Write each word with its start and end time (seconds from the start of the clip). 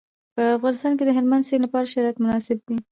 په 0.35 0.43
افغانستان 0.57 0.93
کې 0.97 1.03
د 1.05 1.11
هلمند 1.17 1.47
سیند 1.47 1.63
لپاره 1.65 1.91
شرایط 1.93 2.17
مناسب 2.23 2.57
دي. 2.67 2.75